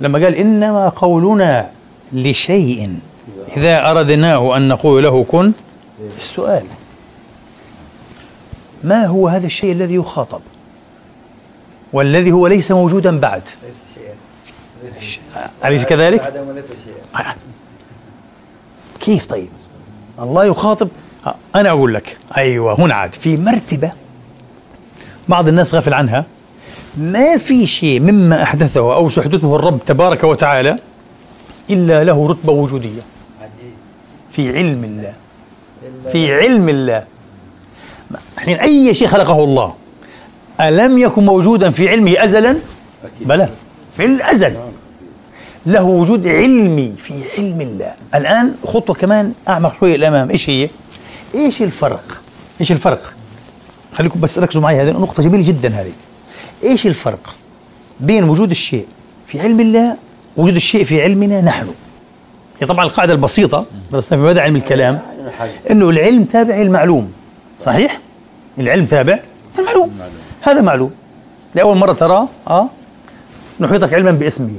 لما 0.00 0.24
قال 0.24 0.34
إنما 0.34 0.88
قولنا 0.88 1.70
لشيء 2.12 2.96
إذا 3.56 3.90
أردناه 3.90 4.56
أن 4.56 4.68
نقول 4.68 5.02
له 5.02 5.24
كن. 5.24 5.52
السؤال 6.18 6.64
ما 8.84 9.06
هو 9.06 9.28
هذا 9.28 9.46
الشيء 9.46 9.72
الذي 9.72 9.94
يخاطب؟ 9.94 10.40
والذي 11.94 12.32
هو 12.32 12.46
ليس 12.46 12.72
موجودا 12.72 13.20
بعد. 13.20 13.42
ليس 14.84 15.18
أليس 15.64 15.84
كذلك؟ 15.84 16.32
كيف 19.00 19.26
طيب؟ 19.26 19.48
الله 20.18 20.44
يخاطب. 20.44 20.88
أنا 21.54 21.70
أقول 21.70 21.94
لك 21.94 22.18
أيوة 22.36 22.80
هنا 22.80 22.94
عاد 22.94 23.14
في 23.14 23.36
مرتبة 23.36 23.92
بعض 25.28 25.48
الناس 25.48 25.74
غافل 25.74 25.94
عنها. 25.94 26.24
ما 26.96 27.36
في 27.36 27.66
شيء 27.66 28.00
مما 28.00 28.42
أحدثه 28.42 28.94
أو 28.94 29.08
سحدثه 29.08 29.56
الرب 29.56 29.84
تبارك 29.86 30.24
وتعالى 30.24 30.78
إلا 31.70 32.04
له 32.04 32.28
رتبة 32.28 32.52
وجودية. 32.52 33.02
في 34.32 34.56
علم 34.56 34.84
الله. 34.84 35.14
في 36.12 36.34
علم 36.34 36.68
الله. 36.68 37.04
حين 38.36 38.56
أي 38.56 38.94
شيء 38.94 39.08
خلقه 39.08 39.44
الله. 39.44 39.74
ألم 40.60 40.98
يكن 40.98 41.24
موجودا 41.24 41.70
في 41.70 41.88
علمه 41.88 42.24
أزلا؟ 42.24 42.56
بلى. 43.20 43.48
في 43.96 44.04
الأزل. 44.04 44.56
له 45.66 45.84
وجود 45.84 46.26
علمي 46.26 46.94
في 46.98 47.14
علم 47.38 47.60
الله. 47.60 47.92
الآن 48.14 48.54
خطوة 48.66 48.94
كمان 48.94 49.32
أعمق 49.48 49.74
شوية 49.78 49.96
الأمام 49.96 50.30
إيش 50.30 50.50
هي؟ 50.50 50.68
إيش 51.34 51.62
الفرق؟ 51.62 52.22
إيش 52.60 52.72
الفرق؟ 52.72 53.12
خليكم 53.92 54.20
بس 54.20 54.38
ركزوا 54.38 54.62
معي. 54.62 54.82
هذه 54.82 54.90
نقطة 54.90 55.22
جميلة 55.22 55.46
جدا 55.46 55.68
هذه. 55.68 55.92
إيش 56.64 56.86
الفرق 56.86 57.34
بين 58.00 58.24
وجود 58.24 58.50
الشيء 58.50 58.86
في 59.26 59.40
علم 59.40 59.60
الله 59.60 59.96
ووجود 60.36 60.54
الشيء 60.56 60.84
في 60.84 61.02
علمنا 61.02 61.40
نحن؟ 61.40 61.66
هي 62.60 62.66
طبعا 62.66 62.84
القاعدة 62.84 63.12
البسيطة 63.12 63.64
درسنا 63.92 64.18
في 64.18 64.24
مدى 64.24 64.40
علم 64.40 64.56
الكلام. 64.56 65.00
أنه 65.70 65.90
العلم 65.90 66.24
تابع 66.24 66.56
المعلوم 66.56 67.12
صحيح؟ 67.60 68.00
العلم 68.58 68.86
تابع 68.86 69.18
المعلوم 69.58 69.90
هذا 70.44 70.60
معلوم. 70.60 70.90
لأول 71.54 71.76
مرة 71.76 71.92
تراه 71.92 72.28
آه 72.48 72.66
نحيطك 73.60 73.94
علما 73.94 74.10
باسمه 74.10 74.50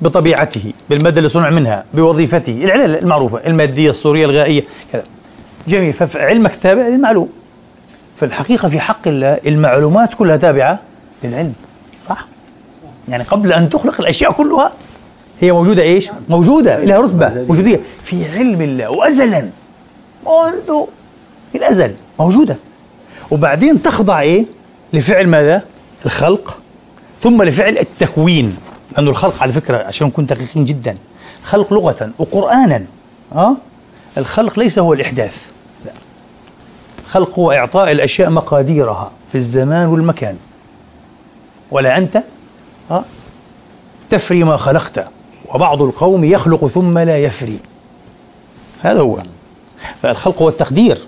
بطبيعته 0.00 0.72
بالمادة 0.90 1.18
اللي 1.18 1.28
صنع 1.28 1.50
منها 1.50 1.84
بوظيفته 1.94 2.64
العلل 2.64 2.98
المعروفة 2.98 3.40
المادية 3.46 3.90
الصورية 3.90 4.24
الغائية 4.24 4.64
كذا. 4.92 5.04
جميل. 5.68 5.92
فعلمك 5.92 6.54
تابع 6.54 6.82
للمعلوم. 6.82 7.28
في 8.16 8.24
الحقيقة 8.24 8.68
في 8.68 8.80
حق 8.80 9.08
الله 9.08 9.38
المعلومات 9.46 10.14
كلها 10.14 10.36
تابعة 10.36 10.78
للعلم 11.24 11.52
صح؟ 12.08 12.26
يعني 13.08 13.22
قبل 13.22 13.52
أن 13.52 13.70
تخلق 13.70 14.00
الأشياء 14.00 14.32
كلها 14.32 14.72
هي 15.40 15.52
موجودة 15.52 15.82
إيش؟ 15.82 16.10
موجودة 16.28 16.78
لها 16.84 17.00
رتبة 17.00 17.44
وجودية 17.48 17.80
في 18.04 18.28
علم 18.38 18.62
الله 18.62 18.90
وأزلا 18.90 19.48
منذ 20.26 20.84
الأزل 21.54 21.94
موجودة. 22.18 22.56
وبعدين 23.30 23.82
تخضع 23.82 24.20
إيه؟ 24.20 24.46
لفعل 24.92 25.26
ماذا؟ 25.26 25.62
الخلق. 26.06 26.58
ثم 27.22 27.42
لفعل 27.42 27.78
التكوين. 27.78 28.56
لأنه 28.92 29.10
الخلق 29.10 29.42
على 29.42 29.52
فكرة 29.52 29.76
عشان 29.76 30.06
نكون 30.06 30.26
دقيقين 30.26 30.64
جدا. 30.64 30.96
خلق 31.42 31.72
لغة 31.72 32.10
وقرآنا. 32.18 32.84
أه؟ 33.32 33.56
الخلق 34.18 34.58
ليس 34.58 34.78
هو 34.78 34.92
الإحداث. 34.92 35.36
لا. 35.84 35.92
الخلق 37.06 37.38
هو 37.38 37.52
إعطاء 37.52 37.92
الأشياء 37.92 38.30
مقاديرها 38.30 39.10
في 39.32 39.38
الزمان 39.38 39.88
والمكان. 39.88 40.36
ولا 41.70 41.98
أنت؟ 41.98 42.22
أه؟ 42.90 43.04
تفري 44.10 44.44
ما 44.44 44.56
خلقت. 44.56 45.06
وبعض 45.54 45.82
القوم 45.82 46.24
يخلق 46.24 46.66
ثم 46.66 46.98
لا 46.98 47.18
يفري. 47.18 47.58
هذا 48.82 49.00
هو. 49.00 49.22
فالخلق 50.02 50.42
هو 50.42 50.48
التقدير. 50.48 50.98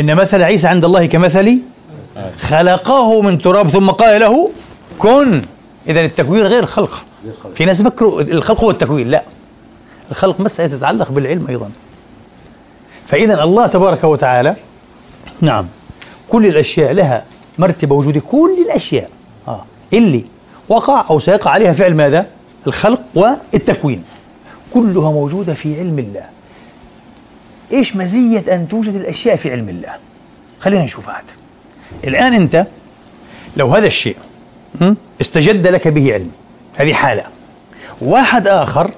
إن 0.00 0.14
مثل 0.14 0.42
عيسى 0.42 0.68
عند 0.68 0.84
الله 0.84 1.06
كمثل 1.06 1.58
خلقه 2.38 3.20
من 3.22 3.38
تراب 3.38 3.68
ثم 3.68 3.90
قال 3.90 4.20
له 4.20 4.50
كن. 4.98 5.42
إذا 5.88 6.00
التكوين 6.00 6.42
غير 6.42 6.62
الخلق 6.62 7.04
في 7.54 7.64
ناس 7.64 7.80
يفكروا 7.80 8.20
الخلق 8.20 8.60
هو 8.60 8.70
التكوين 8.70 9.08
لا. 9.08 9.22
الخلق 10.10 10.40
مسألة 10.40 10.76
تتعلق 10.76 11.10
بالعلم 11.10 11.46
أيضا. 11.48 11.70
فإذا 13.06 13.42
الله 13.42 13.66
تبارك 13.66 14.04
وتعالى 14.04 14.56
نعم 15.40 15.66
كل 16.28 16.46
الأشياء 16.46 16.92
لها 16.92 17.24
مرتبة 17.58 17.94
وجود. 17.94 18.18
كل 18.18 18.56
الأشياء. 18.66 19.10
آه. 19.48 19.64
اللي 19.92 20.24
وقع 20.68 21.04
أو 21.10 21.18
سيقع 21.18 21.50
عليها 21.50 21.72
فعل 21.72 21.94
ماذا؟ 21.94 22.26
الخلق 22.66 23.02
والتكوين. 23.14 24.04
كلها 24.74 25.10
موجودة 25.10 25.54
في 25.54 25.78
علم 25.78 25.98
الله. 25.98 26.24
إيش 27.72 27.96
مزية 27.96 28.54
أن 28.54 28.68
توجد 28.68 28.94
الأشياء 28.94 29.36
في 29.36 29.52
علم 29.52 29.68
الله؟ 29.68 29.92
خلينا 30.60 30.84
نشوف 30.84 31.08
هذا 31.08 31.41
الآن 32.04 32.34
أنت 32.34 32.66
لو 33.56 33.68
هذا 33.68 33.86
الشيء 33.86 34.16
استجد 35.20 35.66
لك 35.66 35.88
به 35.88 36.12
علم. 36.12 36.30
هذه 36.74 36.92
حالة. 36.92 37.24
واحد 38.00 38.46
آخر 38.46 38.90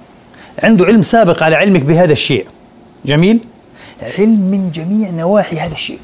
عنده 0.62 0.84
علم 0.84 1.02
سابق 1.02 1.42
على 1.42 1.56
علمك 1.56 1.82
بهذا 1.82 2.12
الشيء. 2.12 2.46
جميل؟ 3.04 3.40
علم 4.18 4.40
من 4.50 4.70
جميع 4.70 5.10
نواحي 5.10 5.58
هذا 5.58 5.74
الشيء. 5.74 5.98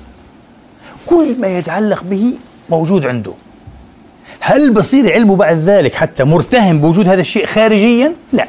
كل 1.07 1.41
ما 1.41 1.59
يتعلق 1.59 2.03
به 2.03 2.35
موجود 2.71 3.07
عنده. 3.07 3.33
هل 4.41 4.75
بصير 4.75 5.13
علمه 5.13 5.37
بعد 5.37 5.59
ذلك 5.59 5.95
حتى 5.95 6.25
مرتهن 6.25 6.81
بوجود 6.81 7.09
هذا 7.09 7.21
الشيء 7.21 7.47
خارجيا؟ 7.47 8.13
لا. 8.33 8.47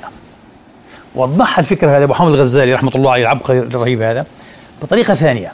وضحها 1.15 1.59
الفكرة 1.59 1.97
هذا 1.97 2.03
أبو 2.03 2.13
حامد 2.13 2.33
الغزالي 2.33 2.73
رحمة 2.73 2.91
الله 2.95 3.11
عليه 3.11 3.23
العبقري 3.23 3.59
الرهيب 3.59 4.01
هذا 4.01 4.25
بطريقة 4.81 5.15
ثانية. 5.15 5.53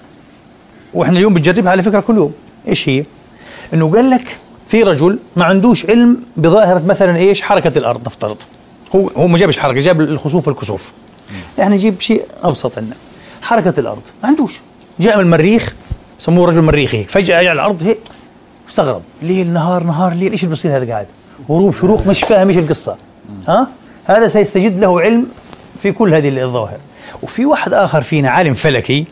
وإحنا 0.94 1.17
اليوم 1.17 1.34
بنجربها 1.34 1.72
على 1.72 1.84
فكرة 1.84 2.00
كل 2.00 2.15
يوم. 2.15 2.34
إيش 2.67 2.89
هي؟ 2.89 3.03
إنه 3.74 3.91
قال 3.95 4.09
لك 4.09 4.38
في 4.67 4.83
رجل 4.83 5.19
ما 5.36 5.45
عندوش 5.45 5.86
علم 5.86 6.17
بظاهرة 6.38 6.83
مثلا 6.86 7.17
إيش؟ 7.17 7.41
حركة 7.41 7.77
الأرض 7.77 8.05
نفترض. 8.05 8.38
هو 8.95 9.07
هو 9.07 9.27
ما 9.27 9.38
جابش 9.38 9.59
حركة 9.59 9.79
جاب 9.79 10.01
الخسوف 10.01 10.47
والكسوف. 10.47 10.91
إحنا 11.59 11.75
نجيب 11.75 12.01
شيء 12.01 12.25
أبسط 12.43 12.77
عندنا 12.77 12.95
حركة 13.41 13.79
الأرض. 13.79 14.01
ما 14.24 14.29
عندوش. 14.29 14.59
جاء 15.00 15.17
من 15.17 15.24
المريخ 15.24 15.75
سموه 16.19 16.47
رجل 16.47 16.62
مريخي 16.62 17.03
فجأة 17.03 17.38
على 17.38 17.51
الأرض 17.51 17.83
هيك 17.83 18.00
استغرب. 18.69 19.01
ليل 19.21 19.47
نهار 19.47 19.83
نهار 19.83 20.13
ليل. 20.13 20.31
إيش 20.31 20.43
اللي 20.43 20.55
بيصير 20.55 20.77
هذا 20.77 20.91
قاعد؟ 20.91 21.07
غروب 21.50 21.74
شروق 21.74 22.07
مش 22.07 22.24
فاهم 22.24 22.50
إيش 22.50 22.57
القصة. 22.57 22.95
ها؟ 23.47 23.67
هذا 24.05 24.27
سيستجد 24.27 24.79
له 24.79 25.01
علم 25.01 25.25
في 25.81 25.91
كل 25.91 26.13
هذه 26.13 26.43
الظواهر. 26.43 26.79
وفي 27.21 27.45
واحد 27.45 27.74
آخر 27.74 28.01
فينا 28.01 28.29
عالم 28.29 28.53
فلكي 28.53 29.05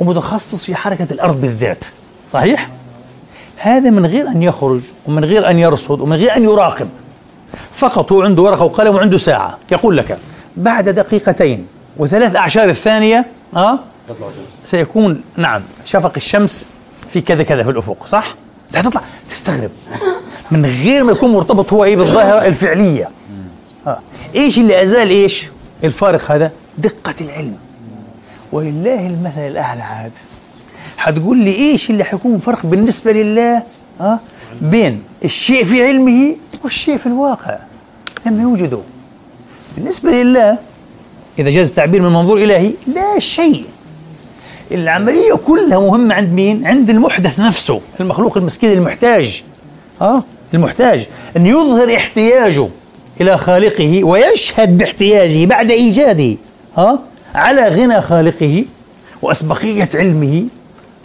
ومتخصص 0.00 0.64
في 0.64 0.74
حركة 0.74 1.06
الأرض 1.10 1.40
بالذات. 1.40 1.84
صحيح؟ 2.30 2.70
هذا 3.56 3.90
من 3.90 4.06
غير 4.06 4.28
أن 4.28 4.42
يخرج 4.42 4.80
ومن 5.06 5.24
غير 5.24 5.50
أن 5.50 5.58
يرصد 5.58 6.00
ومن 6.00 6.16
غير 6.16 6.36
أن 6.36 6.44
يراقب. 6.44 6.88
فقط 7.72 8.12
هو 8.12 8.22
عنده 8.22 8.42
ورقة 8.42 8.64
وقلم 8.64 8.94
وعنده 8.94 9.18
ساعة. 9.18 9.58
يقول 9.72 9.96
لك 9.96 10.18
بعد 10.56 10.88
دقيقتين 10.88 11.66
وثلاث 11.96 12.36
أعشار 12.36 12.68
الثانية 12.70 13.26
ها 13.54 13.78
سيكون 14.64 15.22
نعم 15.36 15.62
شفق 15.84 16.12
الشمس 16.16 16.66
في 17.12 17.20
كذا 17.20 17.42
كذا 17.42 17.62
في 17.62 17.70
الأفق 17.70 18.06
صح؟ 18.06 18.34
انت 18.68 18.76
هتطلع 18.76 19.00
تستغرب. 19.30 19.70
من 20.50 20.66
غير 20.66 21.04
ما 21.04 21.12
يكون 21.12 21.32
مرتبط 21.32 21.72
هو 21.72 21.84
إيه 21.84 21.96
بالظاهرة 21.96 22.46
الفعلية. 22.46 23.08
آه. 23.86 23.98
إيش 24.34 24.58
اللي 24.58 24.82
أزال؟ 24.82 25.10
إيش؟ 25.10 25.46
الفارق 25.84 26.30
هذا 26.30 26.50
دقة 26.78 27.14
العلم. 27.20 27.56
ولله 28.52 29.06
المثل 29.06 29.40
الأعلى 29.40 29.82
عاد. 29.82 30.12
حتقول 31.06 31.38
لي 31.38 31.54
إيش 31.54 31.90
اللي 31.90 32.04
حيكون 32.04 32.38
فرق 32.38 32.66
بالنسبة 32.66 33.12
لله؟ 33.12 33.62
ها؟ 34.00 34.20
بين 34.60 35.02
الشيء 35.24 35.64
في 35.64 35.82
علمه 35.82 36.36
والشيء 36.64 36.96
في 36.96 37.06
الواقع. 37.06 37.58
لم 38.26 38.40
يوجدوا. 38.40 38.82
بالنسبة 39.76 40.10
لله 40.10 40.58
إذا 41.38 41.50
جاز 41.50 41.68
التعبير 41.68 42.02
من 42.02 42.08
منظور 42.08 42.38
إلهي 42.38 42.72
لا 42.86 43.18
شيء. 43.18 43.64
العملية 44.72 45.34
كلها 45.34 45.78
مهمة 45.78 46.14
عند 46.14 46.32
مين؟ 46.32 46.66
عند 46.66 46.90
المحدث 46.90 47.40
نفسه. 47.40 47.80
المخلوق 48.00 48.36
المسكين 48.36 48.72
المحتاج. 48.72 49.42
ها؟ 50.00 50.24
المحتاج. 50.54 51.06
أن 51.36 51.46
يظهر 51.46 51.96
احتياجه 51.96 52.68
إلى 53.20 53.38
خالقه 53.38 54.04
ويشهد 54.04 54.78
باحتياجه 54.78 55.46
بعد 55.46 55.70
إيجاده. 55.70 56.36
ها؟ 56.76 56.98
على 57.34 57.68
غنى 57.68 58.00
خالقه 58.00 58.64
وأسبقية 59.22 59.88
علمه. 59.94 60.44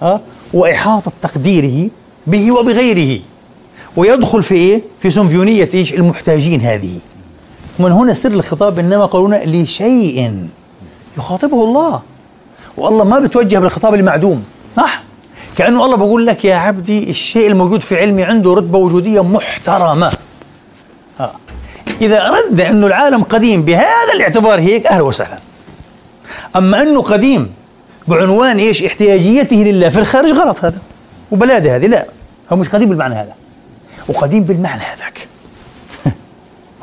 ها 0.02 0.22
وإحاطة 0.54 1.12
تقديره 1.22 1.90
به 2.28 2.52
وبغيره 2.52 3.20
ويدخل 3.96 4.44
في 4.44 4.56
إيه؟ 4.56 4.82
في 5.02 5.12
سمفيونيه 5.12 5.70
إيش؟ 5.74 5.94
المحتاجين 5.94 6.62
هذه 6.62 6.96
ومن 7.80 7.92
هنا 7.92 8.14
سر 8.14 8.32
الخطاب 8.32 8.80
إنما 8.80 9.06
قولون 9.06 9.36
لشيء 9.36 10.48
يخاطبه 11.18 11.64
الله 11.64 12.02
والله 12.78 13.04
ما 13.04 13.20
بتوجه 13.20 13.58
بالخطاب 13.60 13.94
المعدوم 13.94 14.44
صح؟ 14.72 15.04
كأنه 15.58 15.86
الله 15.86 15.96
بقول 15.98 16.26
لك 16.28 16.46
يا 16.46 16.56
عبدي 16.56 17.10
الشيء 17.10 17.48
الموجود 17.48 17.82
في 17.82 17.98
علمي 17.98 18.24
عنده 18.24 18.54
رتبة 18.54 18.78
وجودية 18.78 19.24
محترمة 19.24 20.12
ها. 21.20 21.32
إذا 22.02 22.30
اردنا 22.30 22.70
انه 22.70 22.88
العالم 22.88 23.24
قديم 23.24 23.62
بهذا 23.64 24.14
الاعتبار 24.16 24.60
هيك 24.60 24.88
أهلا 24.88 25.02
وسهلا 25.04 25.40
أما 26.56 26.82
أنه 26.82 27.02
قديم 27.02 27.52
بعنوان 28.08 28.58
إيش؟ 28.58 28.84
احتياجيته 28.84 29.56
لله 29.56 29.90
في 29.90 30.00
الخارج 30.00 30.32
غلط 30.32 30.66
هذا. 30.66 30.78
وبلاده 31.32 31.76
هذه 31.76 31.88
لا. 31.88 32.06
هو 32.52 32.58
مش 32.58 32.70
قديم 32.70 32.90
بالمعنى 32.90 33.16
هذا. 33.16 33.34
وقديم 34.08 34.44
بالمعنى 34.44 34.82
هذاك. 34.82 35.28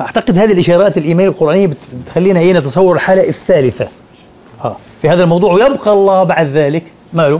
أعتقد 0.01 0.37
هذه 0.37 0.51
الإشارات 0.51 0.97
الإيميل 0.97 1.27
القرآنية 1.27 1.69
بتخلينا 2.05 2.39
إيه 2.39 2.53
نتصور 2.53 2.95
الحالة 2.95 3.27
الثالثة. 3.27 3.87
آه. 4.65 4.75
في 5.01 5.09
هذا 5.09 5.23
الموضوع 5.23 5.53
ويبقى 5.53 5.93
الله 5.93 6.23
بعد 6.23 6.47
ذلك. 6.47 6.83
ماله؟ 7.13 7.39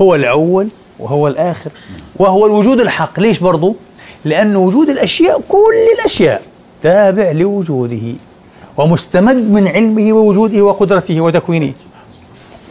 هو 0.00 0.14
الأول 0.14 0.68
وهو 0.98 1.28
الآخر. 1.28 1.70
وهو 2.16 2.46
الوجود 2.46 2.80
الحق. 2.80 3.20
ليش 3.20 3.38
برضه 3.38 3.74
لأن 4.24 4.56
وجود 4.56 4.88
الأشياء 4.88 5.40
كل 5.48 5.98
الأشياء 6.00 6.42
تابع 6.82 7.30
لوجوده. 7.30 8.12
ومستمد 8.76 9.50
من 9.50 9.68
علمه 9.68 10.12
ووجوده 10.12 10.62
وقدرته 10.62 11.20
وتكوينه. 11.20 11.72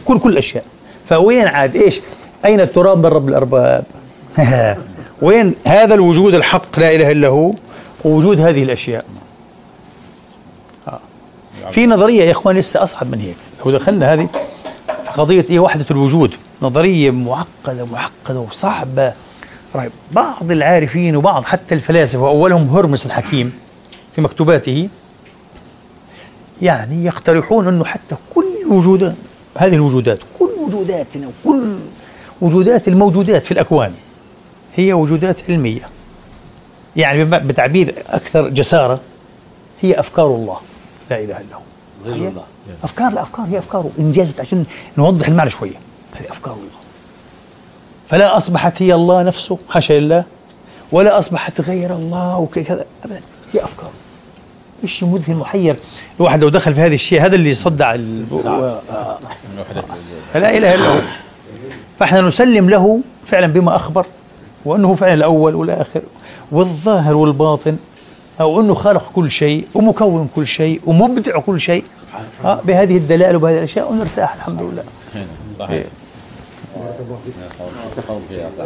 كل 0.06 0.18
كل 0.18 0.32
الأشياء 0.32 0.64
فوين 1.08 1.46
عاد؟ 1.46 1.76
إيش؟ 1.76 2.00
أين 2.44 2.60
التراب 2.60 2.98
من 2.98 3.06
رب 3.06 3.28
الأرباب؟ 3.28 3.84
وين 5.22 5.54
هذا 5.66 5.94
الوجود 5.94 6.34
الحق 6.34 6.78
لا 6.78 6.94
إله 6.94 7.10
إلا 7.10 7.28
هو؟ 7.28 7.52
ووجود 8.04 8.40
هذه 8.40 8.62
الأشياء. 8.62 9.04
في 11.70 11.86
نظرية 11.86 12.24
يا 12.24 12.30
إخوان 12.30 12.56
لسه 12.56 12.82
أصعب 12.82 13.10
من 13.10 13.20
هيك. 13.20 13.36
لو 13.66 13.70
دخلنا 13.72 14.12
هذه 14.12 14.28
قضية 15.16 15.44
إيه؟ 15.50 15.58
وحدة 15.58 15.86
الوجود. 15.90 16.34
نظرية 16.62 17.10
معقدة 17.10 17.86
معقدة 17.92 18.40
وصعبة. 18.40 19.12
طيب 19.74 19.90
بعض 20.12 20.50
العارفين 20.50 21.16
وبعض 21.16 21.44
حتى 21.44 21.74
الفلاسفة 21.74 22.22
وأولهم 22.22 22.68
هرمس 22.76 23.06
الحكيم 23.06 23.52
في 24.14 24.20
مكتوباته 24.20 24.88
يعني 26.62 27.04
يقترحون 27.04 27.68
أنه 27.68 27.84
حتى 27.84 28.16
كل 28.34 28.44
وجودات 28.70 29.14
هذه 29.58 29.74
الوجودات 29.74 30.18
كل 30.38 30.50
وجوداتنا 30.66 31.26
وكل 31.26 31.76
وجودات 32.40 32.88
الموجودات 32.88 33.46
في 33.46 33.52
الأكوان 33.52 33.92
هي 34.76 34.92
وجودات 34.92 35.50
علمية. 35.50 35.88
يعني 36.96 37.24
بتعبير 37.24 37.94
أكثر 38.08 38.48
جسارة 38.48 39.00
هي 39.80 40.00
أفكار 40.00 40.26
الله. 40.26 40.56
لا 41.10 41.16
إله 41.16 41.40
إلا 41.40 41.56
هو. 41.56 41.60
ظل 42.04 42.26
الله 42.26 42.42
أفكار 42.84 43.12
لا 43.12 43.22
أفكار 43.22 43.46
هي 43.46 43.58
أفكاره 43.58 43.90
إنجازت 43.98 44.40
عشان 44.40 44.64
نوضح 44.98 45.28
المعنى 45.28 45.50
شوية. 45.50 45.76
هذه 46.14 46.30
أفكار 46.30 46.52
الله. 46.52 46.66
فلا 48.08 48.36
أصبحت 48.36 48.82
هي 48.82 48.94
الله 48.94 49.22
نفسه 49.22 49.58
حاشا 49.70 49.92
لله 49.92 50.24
ولا 50.92 51.18
أصبحت 51.18 51.60
غير 51.60 51.94
الله 51.94 52.38
وكذا 52.38 52.84
أبدا. 53.04 53.20
هي 53.54 53.64
أفكار. 53.64 53.90
شيء 54.84 55.08
مذهل 55.08 55.36
محير. 55.36 55.76
الواحد 56.20 56.42
لو 56.42 56.48
دخل 56.48 56.74
في 56.74 56.80
هذا 56.80 56.94
الشيء 56.94 57.22
هذا 57.22 57.34
اللي 57.34 57.54
صدع 57.54 57.94
ال... 57.94 58.24
فلا 60.32 60.56
إله 60.56 60.74
إلا 60.74 60.88
هو. 60.88 61.00
فإحنا 61.98 62.20
نسلم 62.20 62.70
له 62.70 63.00
فعلا 63.26 63.46
بما 63.46 63.76
أخبر 63.76 64.06
وأنه 64.64 64.94
فعلا 64.94 65.14
الأول 65.14 65.54
والآخر 65.54 66.02
والظاهر 66.52 67.14
والباطن 67.14 67.76
أو 68.40 68.60
أنه 68.60 68.74
خالق 68.74 69.12
كل 69.14 69.30
شيء 69.30 69.66
ومكون 69.74 70.28
كل 70.36 70.46
شيء 70.46 70.80
ومبدع 70.86 71.40
كل 71.40 71.60
شيء. 71.60 71.84
آه 72.44 72.60
بهذه 72.64 72.96
الدلائل 72.96 73.36
وبهذه 73.36 73.58
الأشياء 73.58 73.92
ونرتاح 73.92 74.34
الحمد 74.34 74.62
لله. 74.62 74.84
صحيح. 75.58 75.84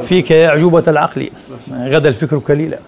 فيك 0.08 0.30
يا 0.30 0.48
أعجوبة 0.48 0.84
العقل 0.88 1.30
غدا 1.72 2.08
الفكر 2.08 2.38
كليلا. 2.38 2.78